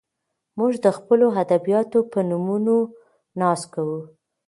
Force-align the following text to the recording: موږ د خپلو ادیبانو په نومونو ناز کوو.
موږ 0.57 0.73
د 0.85 0.87
خپلو 0.97 1.25
ادیبانو 1.41 1.99
په 2.11 2.19
نومونو 2.29 2.75
ناز 3.39 3.61
کوو. 3.73 3.99